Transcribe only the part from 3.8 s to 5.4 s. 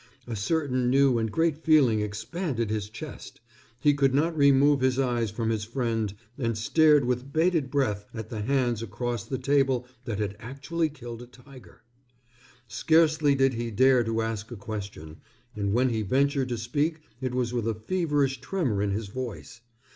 could not remove his eyes